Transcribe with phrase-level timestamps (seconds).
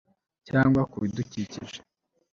[0.47, 1.79] cyangwa ku bidukikije